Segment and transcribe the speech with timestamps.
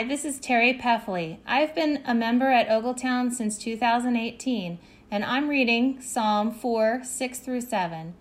[0.00, 1.40] Hi, this is Terry Peffley.
[1.46, 4.78] I've been a member at Ogletown since 2018,
[5.10, 8.14] and I'm reading Psalm 4 6 through 7.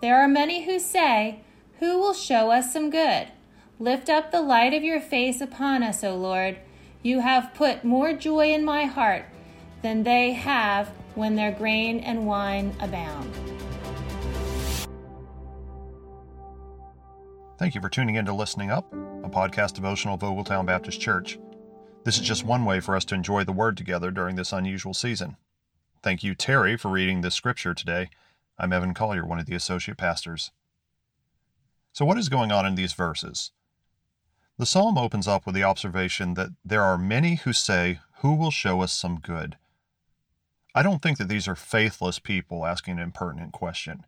[0.00, 1.40] There are many who say,
[1.80, 3.26] Who will show us some good?
[3.80, 6.58] Lift up the light of your face upon us, O Lord.
[7.02, 9.24] You have put more joy in my heart
[9.82, 13.55] than they have when their grain and wine abound.
[17.58, 21.38] Thank you for tuning in to Listening Up, a podcast devotional of Ogletown Baptist Church.
[22.04, 24.92] This is just one way for us to enjoy the Word together during this unusual
[24.92, 25.38] season.
[26.02, 28.10] Thank you, Terry, for reading this scripture today.
[28.58, 30.50] I'm Evan Collier, one of the associate pastors.
[31.94, 33.52] So, what is going on in these verses?
[34.58, 38.50] The psalm opens up with the observation that there are many who say, Who will
[38.50, 39.56] show us some good?
[40.74, 44.04] I don't think that these are faithless people asking an impertinent question.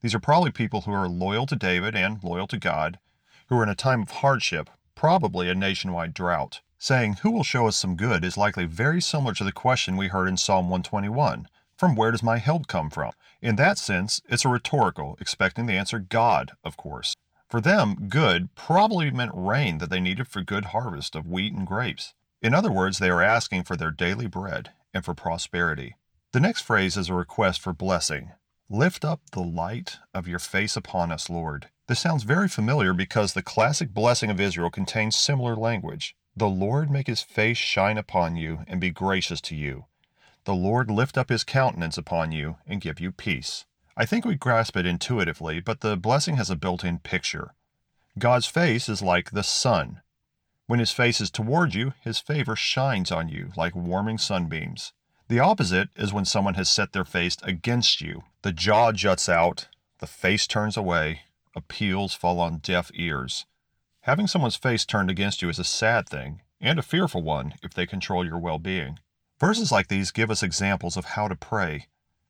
[0.00, 2.98] These are probably people who are loyal to David and loyal to God,
[3.48, 6.60] who are in a time of hardship, probably a nationwide drought.
[6.78, 10.08] Saying, Who will show us some good is likely very similar to the question we
[10.08, 13.12] heard in Psalm 121 From where does my help come from?
[13.42, 17.14] In that sense, it's a rhetorical, expecting the answer God, of course.
[17.50, 21.66] For them, good probably meant rain that they needed for good harvest of wheat and
[21.66, 22.14] grapes.
[22.40, 25.96] In other words, they are asking for their daily bread and for prosperity.
[26.32, 28.30] The next phrase is a request for blessing,
[28.72, 31.70] Lift up the light of your face upon us, Lord.
[31.88, 36.14] This sounds very familiar because the classic blessing of Israel contains similar language.
[36.36, 39.86] The Lord make his face shine upon you and be gracious to you.
[40.44, 43.64] The Lord lift up his countenance upon you and give you peace.
[43.96, 47.56] I think we grasp it intuitively, but the blessing has a built in picture.
[48.20, 50.00] God's face is like the sun.
[50.68, 54.92] When his face is toward you, his favor shines on you like warming sunbeams.
[55.30, 58.24] The opposite is when someone has set their face against you.
[58.42, 59.68] The jaw juts out,
[60.00, 61.20] the face turns away,
[61.54, 63.46] appeals fall on deaf ears.
[64.00, 67.72] Having someone's face turned against you is a sad thing, and a fearful one if
[67.72, 68.98] they control your well being.
[69.38, 71.86] Verses like these give us examples of how to pray.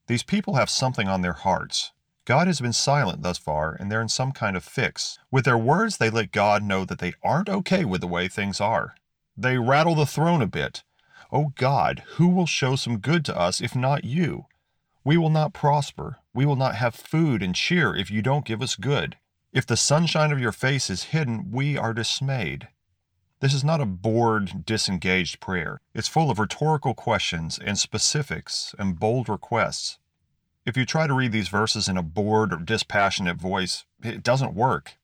[0.06, 1.92] These people have something on their hearts.
[2.26, 5.18] God has been silent thus far, and they're in some kind of fix.
[5.30, 8.60] With their words, they let God know that they aren't okay with the way things
[8.60, 8.94] are.
[9.38, 10.82] They rattle the throne a bit.
[11.32, 14.46] O God, who will show some good to us if not you?
[15.04, 16.18] We will not prosper.
[16.34, 19.16] We will not have food and cheer if you don't give us good.
[19.52, 22.68] If the sunshine of your face is hidden, we are dismayed.
[23.40, 25.80] This is not a bored, disengaged prayer.
[25.94, 29.98] It's full of rhetorical questions and specifics and bold requests.
[30.66, 34.54] If you try to read these verses in a bored or dispassionate voice, it doesn't
[34.54, 34.98] work.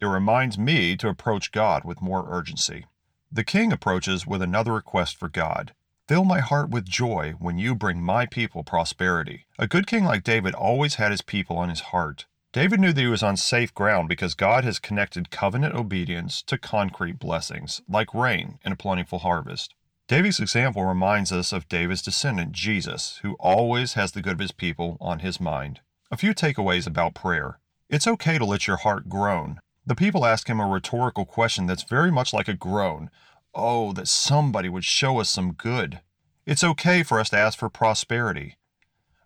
[0.00, 2.84] It reminds me to approach God with more urgency.
[3.30, 5.74] The king approaches with another request for God.
[6.08, 9.44] Fill my heart with joy when you bring my people prosperity.
[9.58, 12.24] A good king like David always had his people on his heart.
[12.54, 16.56] David knew that he was on safe ground because God has connected covenant obedience to
[16.56, 19.74] concrete blessings, like rain and a plentiful harvest.
[20.08, 24.52] David's example reminds us of David's descendant, Jesus, who always has the good of his
[24.52, 25.80] people on his mind.
[26.10, 27.60] A few takeaways about prayer.
[27.90, 29.60] It's okay to let your heart groan.
[29.88, 33.08] The people ask him a rhetorical question that's very much like a groan.
[33.54, 36.02] Oh, that somebody would show us some good.
[36.44, 38.58] It's okay for us to ask for prosperity.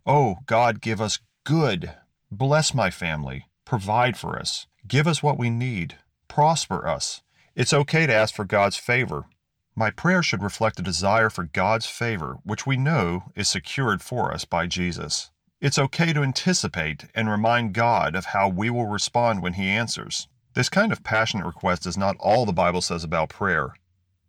[0.06, 1.96] Oh, God, give us good.
[2.30, 3.46] Bless my family.
[3.64, 4.68] Provide for us.
[4.86, 5.98] Give us what we need.
[6.28, 7.22] Prosper us.
[7.56, 9.24] It's okay to ask for God's favor.
[9.74, 14.32] My prayer should reflect a desire for God's favor, which we know is secured for
[14.32, 15.32] us by Jesus.
[15.60, 20.28] It's okay to anticipate and remind God of how we will respond when He answers.
[20.54, 23.74] This kind of passionate request is not all the Bible says about prayer,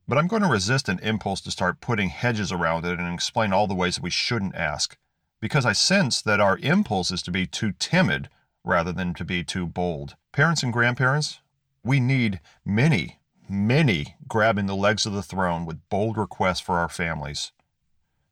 [0.07, 3.51] but I'm going to resist an impulse to start putting hedges around it and explain
[3.51, 4.97] all the ways that we shouldn't ask,
[5.41, 8.29] because I sense that our impulse is to be too timid
[8.63, 10.15] rather than to be too bold.
[10.31, 11.41] Parents and grandparents,
[11.83, 13.19] we need many,
[13.49, 17.51] many grabbing the legs of the throne with bold requests for our families.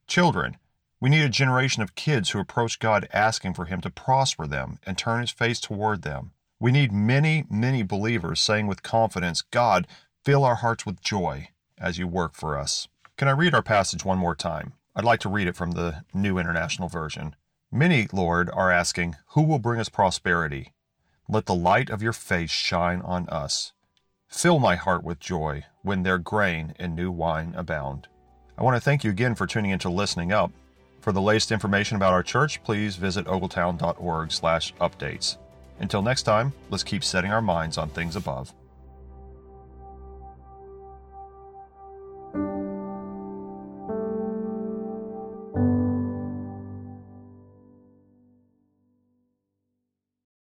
[0.08, 0.56] Children,
[1.02, 4.80] we need a generation of kids who approach God asking for Him to prosper them
[4.86, 6.32] and turn His face toward them.
[6.62, 9.88] We need many, many believers saying with confidence, God,
[10.24, 11.50] fill our hearts with joy
[11.80, 12.88] as you work for us.
[13.18, 14.74] Can I read our passage one more time?
[14.96, 17.36] I'd like to read it from the New International Version.
[17.72, 20.72] Many, Lord, are asking, Who will bring us prosperity?
[21.28, 23.74] Let the light of your face shine on us.
[24.28, 28.08] Fill my heart with joy when their grain and new wine abound.
[28.56, 30.52] I want to thank you again for tuning in to Listening Up.
[31.00, 35.38] For the latest information about our church, please visit ogletown.org/updates.
[35.82, 38.54] Until next time, let's keep setting our minds on things above.